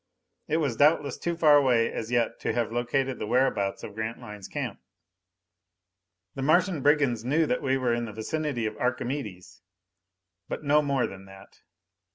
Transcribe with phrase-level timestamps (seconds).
[0.47, 4.47] It was doubtless too far away as yet to have located the whereabouts of Grantline's
[4.47, 4.79] camp.
[6.33, 9.61] The Martian brigands knew that we were in the vicinity of Archimedes,
[10.49, 11.61] but no more than that.